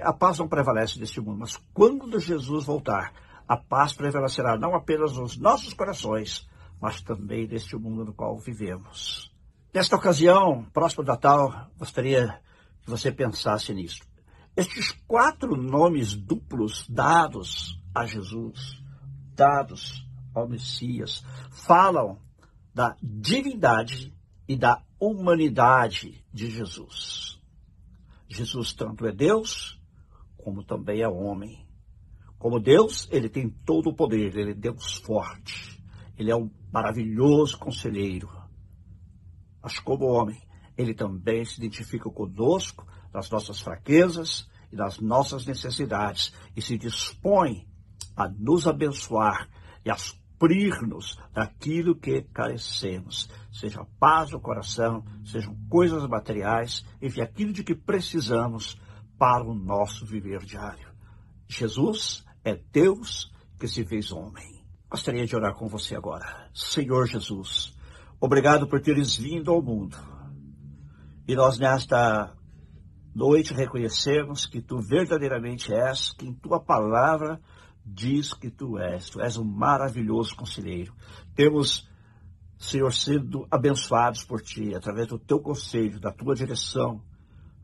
a 0.00 0.12
paz 0.12 0.40
não 0.40 0.48
prevalece 0.48 0.98
neste 0.98 1.20
mundo, 1.20 1.38
mas 1.38 1.56
quando 1.72 2.18
Jesus 2.18 2.64
voltar, 2.64 3.12
a 3.52 3.56
paz 3.58 3.92
prevalecerá 3.92 4.56
não 4.56 4.74
apenas 4.74 5.12
nos 5.12 5.36
nossos 5.36 5.74
corações, 5.74 6.48
mas 6.80 7.02
também 7.02 7.46
neste 7.46 7.76
mundo 7.76 8.02
no 8.02 8.14
qual 8.14 8.38
vivemos. 8.38 9.30
Nesta 9.74 9.94
ocasião, 9.94 10.64
próximo 10.72 11.04
Natal, 11.04 11.70
gostaria 11.78 12.40
que 12.80 12.88
você 12.88 13.12
pensasse 13.12 13.74
nisso. 13.74 14.00
Estes 14.56 14.92
quatro 15.06 15.54
nomes 15.54 16.14
duplos 16.14 16.88
dados 16.88 17.78
a 17.94 18.06
Jesus, 18.06 18.82
dados 19.34 20.02
ao 20.34 20.48
Messias, 20.48 21.22
falam 21.50 22.18
da 22.74 22.96
divindade 23.02 24.16
e 24.48 24.56
da 24.56 24.82
humanidade 24.98 26.24
de 26.32 26.50
Jesus. 26.50 27.38
Jesus 28.30 28.72
tanto 28.72 29.06
é 29.06 29.12
Deus, 29.12 29.78
como 30.38 30.64
também 30.64 31.02
é 31.02 31.08
homem. 31.08 31.61
Como 32.42 32.58
Deus, 32.58 33.08
ele 33.12 33.28
tem 33.28 33.48
todo 33.48 33.90
o 33.90 33.94
poder, 33.94 34.36
ele 34.36 34.50
é 34.50 34.54
Deus 34.54 34.96
forte. 34.96 35.80
Ele 36.18 36.28
é 36.28 36.34
um 36.34 36.50
maravilhoso 36.72 37.56
conselheiro. 37.56 38.28
Mas 39.62 39.78
como 39.78 40.06
homem, 40.06 40.42
ele 40.76 40.92
também 40.92 41.44
se 41.44 41.58
identifica 41.58 42.10
conosco 42.10 42.84
nas 43.14 43.30
nossas 43.30 43.60
fraquezas 43.60 44.50
e 44.72 44.74
nas 44.74 44.98
nossas 44.98 45.46
necessidades 45.46 46.34
e 46.56 46.60
se 46.60 46.76
dispõe 46.76 47.64
a 48.16 48.28
nos 48.28 48.66
abençoar 48.66 49.48
e 49.84 49.90
a 49.92 49.94
suprir-nos 49.94 51.20
daquilo 51.32 51.94
que 51.94 52.22
carecemos, 52.22 53.30
seja 53.52 53.86
paz 54.00 54.32
no 54.32 54.40
coração, 54.40 55.04
sejam 55.24 55.56
coisas 55.68 56.04
materiais, 56.08 56.84
enfim, 57.00 57.20
aquilo 57.20 57.52
de 57.52 57.62
que 57.62 57.76
precisamos 57.76 58.76
para 59.16 59.44
o 59.44 59.54
nosso 59.54 60.04
viver 60.04 60.40
diário. 60.40 60.90
Jesus 61.46 62.24
é 62.44 62.58
Deus 62.72 63.32
que 63.58 63.68
se 63.68 63.84
fez 63.84 64.12
homem. 64.12 64.62
Gostaria 64.90 65.24
de 65.24 65.34
orar 65.34 65.54
com 65.54 65.68
você 65.68 65.94
agora. 65.94 66.50
Senhor 66.52 67.06
Jesus, 67.06 67.74
obrigado 68.20 68.66
por 68.66 68.80
teres 68.80 69.16
vindo 69.16 69.50
ao 69.50 69.62
mundo. 69.62 69.96
E 71.26 71.34
nós 71.34 71.58
nesta 71.58 72.36
noite 73.14 73.54
reconhecemos 73.54 74.46
que 74.46 74.60
tu 74.60 74.80
verdadeiramente 74.80 75.72
és 75.72 76.12
quem 76.12 76.34
tua 76.34 76.60
palavra 76.60 77.40
diz 77.84 78.34
que 78.34 78.50
tu 78.50 78.78
és. 78.78 79.08
Tu 79.08 79.20
és 79.20 79.36
um 79.36 79.44
maravilhoso 79.44 80.36
conselheiro. 80.36 80.94
Temos, 81.34 81.88
Senhor, 82.58 82.92
sido 82.92 83.46
abençoados 83.50 84.24
por 84.24 84.42
ti, 84.42 84.74
através 84.74 85.06
do 85.08 85.18
teu 85.18 85.40
conselho, 85.40 86.00
da 86.00 86.12
tua 86.12 86.34
direção 86.34 87.02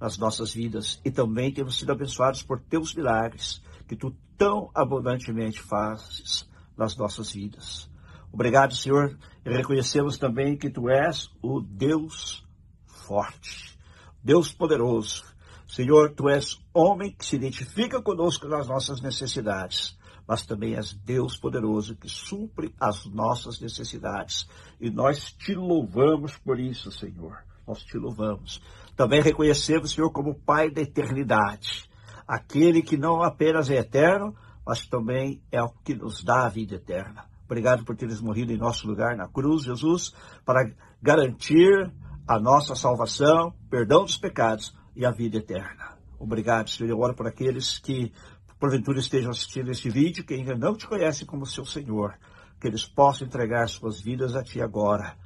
nas 0.00 0.16
nossas 0.16 0.52
vidas. 0.52 1.00
E 1.04 1.10
também 1.10 1.52
temos 1.52 1.78
sido 1.78 1.92
abençoados 1.92 2.42
por 2.42 2.60
teus 2.60 2.94
milagres, 2.94 3.62
que 3.86 3.96
tu 3.96 4.16
tão 4.38 4.70
abundantemente 4.74 5.60
fazes 5.60 6.48
nas 6.76 6.96
nossas 6.96 7.32
vidas. 7.32 7.90
Obrigado, 8.32 8.74
Senhor, 8.74 9.18
e 9.44 9.50
reconhecemos 9.50 10.16
também 10.16 10.56
que 10.56 10.70
tu 10.70 10.88
és 10.88 11.28
o 11.42 11.60
Deus 11.60 12.46
forte, 12.86 13.76
Deus 14.22 14.52
poderoso, 14.52 15.24
Senhor, 15.68 16.14
tu 16.14 16.30
és 16.30 16.58
homem 16.72 17.14
que 17.14 17.26
se 17.26 17.36
identifica 17.36 18.00
conosco 18.00 18.48
nas 18.48 18.66
nossas 18.66 19.02
necessidades, 19.02 19.98
mas 20.26 20.46
também 20.46 20.74
és 20.74 20.94
Deus 20.94 21.36
poderoso 21.36 21.94
que 21.94 22.08
supre 22.08 22.74
as 22.80 23.04
nossas 23.04 23.60
necessidades. 23.60 24.48
E 24.80 24.88
nós 24.88 25.30
te 25.30 25.54
louvamos 25.54 26.38
por 26.38 26.58
isso, 26.58 26.90
Senhor. 26.90 27.44
Nós 27.66 27.82
te 27.82 27.98
louvamos. 27.98 28.62
Também 28.96 29.20
reconhecemos, 29.20 29.92
Senhor, 29.92 30.10
como 30.10 30.34
Pai 30.34 30.70
da 30.70 30.80
eternidade, 30.80 31.87
aquele 32.28 32.82
que 32.82 32.98
não 32.98 33.22
apenas 33.22 33.70
é 33.70 33.76
eterno, 33.76 34.36
mas 34.66 34.86
também 34.86 35.42
é 35.50 35.62
o 35.62 35.70
que 35.70 35.94
nos 35.94 36.22
dá 36.22 36.44
a 36.44 36.48
vida 36.50 36.74
eterna. 36.74 37.24
Obrigado 37.46 37.86
por 37.86 37.96
teres 37.96 38.20
morrido 38.20 38.52
em 38.52 38.58
nosso 38.58 38.86
lugar 38.86 39.16
na 39.16 39.26
cruz, 39.26 39.62
Jesus, 39.62 40.14
para 40.44 40.70
garantir 41.00 41.90
a 42.26 42.38
nossa 42.38 42.74
salvação, 42.74 43.54
perdão 43.70 44.04
dos 44.04 44.18
pecados 44.18 44.76
e 44.94 45.06
a 45.06 45.10
vida 45.10 45.38
eterna. 45.38 45.96
Obrigado, 46.18 46.68
Senhor. 46.68 46.90
Eu 46.90 46.98
oro 46.98 47.14
por 47.14 47.26
aqueles 47.26 47.78
que, 47.78 48.12
porventura, 48.60 48.98
estejam 48.98 49.30
assistindo 49.30 49.70
este 49.70 49.88
vídeo, 49.88 50.24
que 50.24 50.34
ainda 50.34 50.54
não 50.54 50.76
te 50.76 50.86
conhecem 50.86 51.26
como 51.26 51.46
seu 51.46 51.64
Senhor, 51.64 52.18
que 52.60 52.68
eles 52.68 52.84
possam 52.84 53.26
entregar 53.26 53.66
suas 53.68 54.02
vidas 54.02 54.36
a 54.36 54.42
Ti 54.42 54.60
agora, 54.60 55.16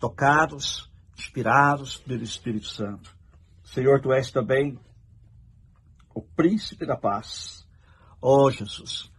tocados, 0.00 0.90
inspirados 1.16 1.98
pelo 1.98 2.24
Espírito 2.24 2.66
Santo. 2.66 3.14
Senhor, 3.62 4.00
Tu 4.00 4.12
és 4.12 4.32
também 4.32 4.76
o 6.14 6.22
príncipe 6.22 6.86
da 6.86 6.96
paz. 6.96 7.66
Oh, 8.20 8.50
Jesus, 8.50 9.10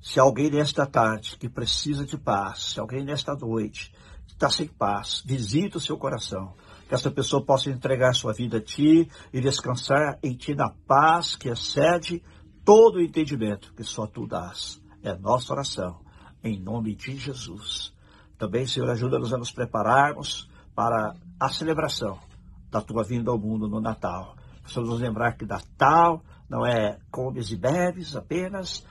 se 0.00 0.18
alguém 0.18 0.50
nesta 0.50 0.84
tarde 0.84 1.36
que 1.38 1.48
precisa 1.48 2.04
de 2.04 2.18
paz, 2.18 2.72
se 2.72 2.80
alguém 2.80 3.04
nesta 3.04 3.34
noite 3.34 3.94
está 4.26 4.50
sem 4.50 4.66
paz, 4.66 5.22
visita 5.24 5.78
o 5.78 5.80
seu 5.80 5.96
coração. 5.96 6.54
Que 6.88 6.94
essa 6.94 7.10
pessoa 7.10 7.44
possa 7.44 7.70
entregar 7.70 8.12
sua 8.12 8.32
vida 8.32 8.58
a 8.58 8.60
Ti 8.60 9.08
e 9.32 9.40
descansar 9.40 10.18
em 10.22 10.34
Ti 10.34 10.54
na 10.54 10.70
paz 10.70 11.36
que 11.36 11.48
excede 11.48 12.22
todo 12.64 12.96
o 12.96 13.00
entendimento 13.00 13.72
que 13.74 13.84
só 13.84 14.06
Tu 14.06 14.26
dás. 14.26 14.82
É 15.02 15.16
nossa 15.16 15.52
oração, 15.52 16.00
em 16.42 16.58
nome 16.60 16.96
de 16.96 17.16
Jesus. 17.16 17.94
Também, 18.36 18.66
Senhor, 18.66 18.90
ajuda-nos 18.90 19.32
a 19.32 19.38
nos 19.38 19.52
prepararmos 19.52 20.50
para 20.74 21.14
a 21.38 21.48
celebração 21.48 22.18
da 22.70 22.80
Tua 22.80 23.04
vinda 23.04 23.30
ao 23.30 23.38
mundo 23.38 23.68
no 23.68 23.80
Natal. 23.80 24.34
Precisamos 24.62 25.00
lembrar 25.00 25.36
que 25.36 25.44
Natal 25.44 26.22
não 26.48 26.64
é 26.64 26.98
comes 27.10 27.50
e 27.50 27.56
bebes 27.56 28.14
apenas, 28.14 28.86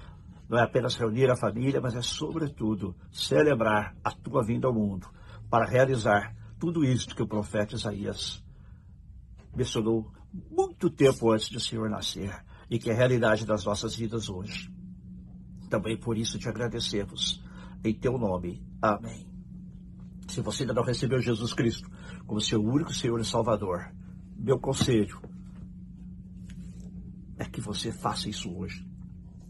não 0.49 0.57
é 0.57 0.63
apenas 0.63 0.95
reunir 0.95 1.29
a 1.29 1.37
família, 1.37 1.79
mas 1.79 1.95
é, 1.95 2.01
sobretudo, 2.01 2.95
celebrar 3.11 3.95
a 4.03 4.11
Tua 4.11 4.43
vinda 4.43 4.67
ao 4.67 4.73
mundo 4.73 5.07
para 5.49 5.65
realizar 5.65 6.35
tudo 6.59 6.83
isso 6.83 7.15
que 7.15 7.23
o 7.23 7.27
profeta 7.27 7.75
Isaías 7.75 8.43
mencionou 9.55 10.11
muito 10.49 10.89
tempo 10.89 11.31
antes 11.31 11.49
do 11.49 11.59
Senhor 11.59 11.89
nascer 11.89 12.33
e 12.69 12.79
que 12.79 12.89
é 12.89 12.93
a 12.93 12.95
realidade 12.95 13.45
das 13.45 13.65
nossas 13.65 13.95
vidas 13.95 14.29
hoje. 14.29 14.71
Também 15.69 15.97
por 15.97 16.17
isso 16.17 16.37
te 16.37 16.47
agradecemos. 16.47 17.43
Em 17.83 17.93
teu 17.93 18.17
nome. 18.17 18.61
Amém. 18.81 19.27
Se 20.27 20.41
você 20.41 20.63
ainda 20.63 20.73
não 20.73 20.83
recebeu 20.83 21.19
Jesus 21.19 21.53
Cristo 21.53 21.89
como 22.25 22.39
seu 22.39 22.61
único 22.61 22.93
Senhor 22.93 23.19
e 23.19 23.25
Salvador, 23.25 23.91
meu 24.37 24.59
conselho 24.59 25.19
é 27.41 27.45
que 27.45 27.59
você 27.59 27.91
faça 27.91 28.29
isso 28.29 28.55
hoje. 28.55 28.85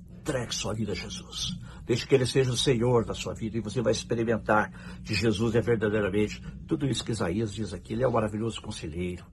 Entregue 0.09 0.55
sua 0.55 0.73
vida 0.73 0.93
a 0.93 0.95
Jesus. 0.95 1.59
Deixe 1.85 2.07
que 2.07 2.15
Ele 2.15 2.25
seja 2.25 2.51
o 2.51 2.57
Senhor 2.57 3.03
da 3.03 3.13
sua 3.13 3.33
vida 3.33 3.57
e 3.57 3.61
você 3.61 3.81
vai 3.81 3.91
experimentar 3.91 4.71
que 5.03 5.13
Jesus 5.13 5.55
é 5.55 5.61
verdadeiramente 5.61 6.41
tudo 6.67 6.87
isso 6.87 7.03
que 7.03 7.11
Isaías 7.11 7.53
diz 7.53 7.73
aqui. 7.73 7.93
Ele 7.93 8.03
é 8.03 8.07
o 8.07 8.13
maravilhoso 8.13 8.61
conselheiro. 8.61 9.25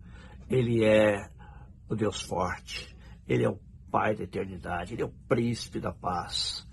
Ele 0.50 0.84
é 0.84 1.30
o 1.88 1.94
Deus 1.94 2.20
forte. 2.20 2.96
Ele 3.28 3.44
é 3.44 3.48
o 3.48 3.60
Pai 3.90 4.14
da 4.14 4.24
eternidade. 4.24 4.94
Ele 4.94 5.02
é 5.02 5.06
o 5.06 5.14
príncipe 5.28 5.78
da 5.78 5.92
paz. 5.92 6.67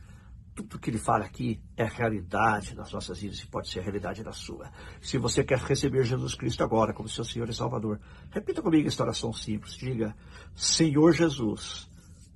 Tudo 0.56 0.80
que 0.80 0.90
ele 0.90 0.98
fala 0.98 1.26
aqui 1.26 1.62
é 1.76 1.84
realidade 1.84 2.74
das 2.74 2.92
nossas 2.92 3.20
vidas 3.20 3.40
e 3.40 3.48
pode 3.48 3.70
ser 3.70 3.82
realidade 3.82 4.24
da 4.24 4.32
sua. 4.32 4.72
Se 5.02 5.18
você 5.18 5.44
quer 5.44 5.60
receber 5.60 6.06
Jesus 6.06 6.34
Cristo 6.34 6.64
agora 6.64 6.94
como 6.94 7.10
seu 7.10 7.26
Senhor 7.26 7.50
e 7.50 7.54
Salvador, 7.54 8.00
repita 8.32 8.62
comigo 8.62 8.88
esta 8.88 9.04
oração 9.04 9.34
simples. 9.34 9.76
Diga: 9.76 10.16
Senhor 10.56 11.12
Jesus, 11.12 11.92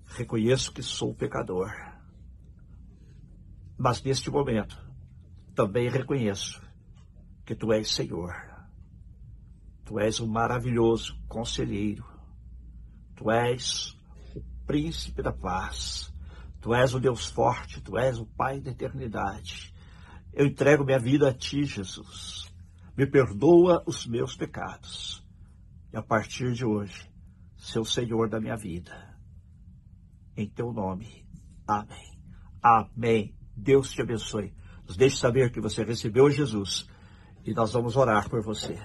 reconheço 0.06 0.74
que 0.74 0.84
sou 0.84 1.16
pecador 1.16 1.72
mas 3.80 4.04
neste 4.04 4.30
momento, 4.30 4.78
também 5.56 5.90
reconheço 5.90 6.62
que 7.46 7.56
tu 7.56 7.72
és 7.72 7.90
Senhor. 7.90 8.36
Tu 9.86 9.98
és 9.98 10.20
o 10.20 10.28
maravilhoso 10.28 11.18
conselheiro. 11.30 12.06
Tu 13.16 13.32
és 13.32 13.98
o 14.36 14.44
príncipe 14.68 15.22
da 15.24 15.32
paz. 15.32 16.09
Tu 16.62 16.74
és 16.74 16.94
o 16.94 17.00
Deus 17.00 17.28
forte. 17.28 17.82
Tu 17.82 17.98
és 17.98 18.20
o 18.20 18.26
Pai 18.26 18.60
da 18.60 18.72
eternidade. 18.72 19.74
Eu 20.34 20.46
entrego 20.46 20.86
minha 20.86 21.00
vida 21.00 21.30
a 21.30 21.34
ti, 21.34 21.64
Jesus. 21.64 22.54
Me 22.96 23.06
perdoa 23.06 23.84
os 23.86 24.06
meus 24.06 24.36
pecados. 24.36 25.26
E 25.92 25.98
a 25.98 26.04
partir 26.04 26.54
de 26.54 26.66
hoje, 26.66 27.10
seu 27.58 27.84
Senhor 27.84 28.30
da 28.30 28.40
minha 28.40 28.56
vida. 28.56 29.18
Em 30.36 30.48
teu 30.48 30.72
nome. 30.72 31.26
Amém. 31.68 32.20
Amém. 32.62 33.36
Deus 33.56 33.92
te 33.92 34.02
abençoe. 34.02 34.54
Nos 34.88 34.98
deixe 34.98 35.18
saber 35.18 35.52
que 35.52 35.62
você 35.62 35.84
recebeu 35.84 36.30
Jesus 36.30 36.88
e 37.46 37.54
nós 37.54 37.74
vamos 37.74 37.96
orar 37.96 38.30
por 38.30 38.42
você. 38.42 38.80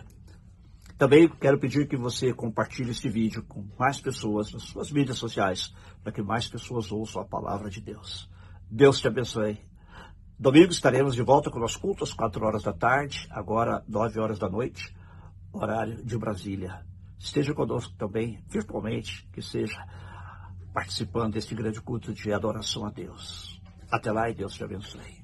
Também 0.97 1.29
quero 1.29 1.59
pedir 1.59 1.89
que 1.89 1.97
você 1.97 2.33
compartilhe 2.33 2.91
este 2.91 3.09
vídeo 3.09 3.43
com 3.43 3.67
mais 3.79 4.01
pessoas 4.01 4.53
nas 4.53 4.63
suas 4.63 4.93
mídias 4.93 5.19
sociais, 5.19 5.75
para 6.03 6.13
que 6.13 6.23
mais 6.23 6.49
pessoas 6.49 6.93
ouçam 6.93 7.21
a 7.21 7.25
palavra 7.25 7.69
de 7.69 7.81
Deus. 7.81 8.31
Deus 8.71 9.01
te 9.01 9.09
abençoe. 9.09 9.59
Domingo 10.39 10.71
estaremos 10.71 11.15
de 11.15 11.23
volta 11.23 11.51
com 11.51 11.59
o 11.59 11.61
nosso 11.61 11.81
culto 11.81 12.05
às 12.05 12.13
4 12.13 12.45
horas 12.45 12.63
da 12.63 12.73
tarde, 12.73 13.27
agora 13.31 13.85
9 13.89 14.21
horas 14.21 14.39
da 14.39 14.49
noite, 14.49 14.95
horário 15.53 16.05
de 16.05 16.17
Brasília. 16.17 16.85
Esteja 17.19 17.55
conosco 17.55 17.95
também, 17.97 18.43
virtualmente, 18.49 19.29
que 19.33 19.43
seja 19.43 19.85
participando 20.73 21.35
deste 21.35 21.55
grande 21.55 21.81
culto 21.81 22.13
de 22.13 22.33
adoração 22.33 22.85
a 22.85 22.91
Deus. 22.91 23.61
Até 23.91 24.13
lá 24.13 24.29
e 24.29 24.35
Deus 24.35 24.55
te 24.55 24.63
abençoe. 24.63 25.24